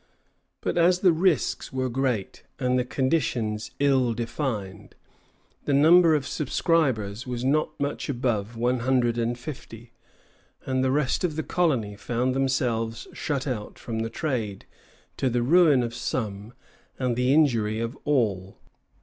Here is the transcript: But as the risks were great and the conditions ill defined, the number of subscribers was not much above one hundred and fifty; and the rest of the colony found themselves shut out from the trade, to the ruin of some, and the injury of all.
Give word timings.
But 0.61 0.79
as 0.79 1.01
the 1.01 1.11
risks 1.13 1.71
were 1.71 1.87
great 1.87 2.41
and 2.57 2.79
the 2.79 2.83
conditions 2.83 3.69
ill 3.77 4.15
defined, 4.15 4.95
the 5.65 5.75
number 5.75 6.15
of 6.15 6.25
subscribers 6.25 7.27
was 7.27 7.45
not 7.45 7.79
much 7.79 8.09
above 8.09 8.55
one 8.57 8.79
hundred 8.79 9.19
and 9.19 9.37
fifty; 9.37 9.91
and 10.65 10.83
the 10.83 10.89
rest 10.89 11.23
of 11.23 11.35
the 11.35 11.43
colony 11.43 11.95
found 11.95 12.33
themselves 12.33 13.07
shut 13.13 13.45
out 13.45 13.77
from 13.77 13.99
the 13.99 14.09
trade, 14.09 14.65
to 15.17 15.29
the 15.29 15.43
ruin 15.43 15.83
of 15.83 15.93
some, 15.93 16.53
and 16.97 17.15
the 17.15 17.31
injury 17.31 17.79
of 17.79 17.95
all. 18.03 18.57